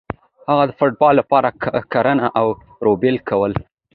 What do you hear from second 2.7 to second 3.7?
ریبل کول.